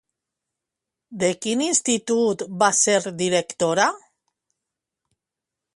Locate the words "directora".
3.21-3.87